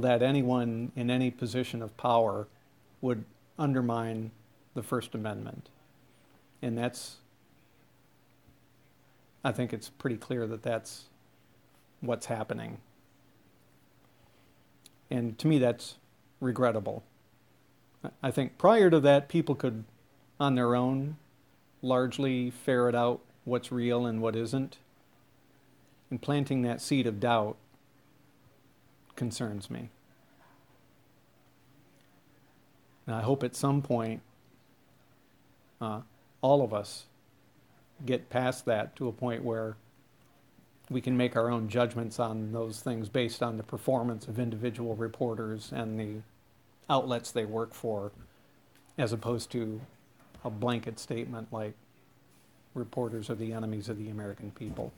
[0.00, 2.46] that anyone in any position of power
[3.00, 3.24] would
[3.58, 4.30] undermine
[4.74, 5.68] the First Amendment.
[6.62, 7.16] And that's,
[9.44, 11.04] I think it's pretty clear that that's
[12.00, 12.78] what's happening.
[15.10, 15.96] And to me, that's
[16.40, 17.02] regrettable.
[18.22, 19.84] I think prior to that, people could,
[20.38, 21.16] on their own,
[21.82, 24.78] largely ferret out what's real and what isn't.
[26.10, 27.56] And planting that seed of doubt
[29.16, 29.88] concerns me.
[33.06, 34.20] And I hope at some point
[35.80, 36.00] uh,
[36.40, 37.04] all of us
[38.04, 39.76] get past that to a point where
[40.90, 44.94] we can make our own judgments on those things based on the performance of individual
[44.94, 46.22] reporters and the
[46.88, 48.12] outlets they work for,
[48.96, 49.80] as opposed to
[50.44, 51.74] a blanket statement like
[52.74, 54.92] reporters are the enemies of the American people.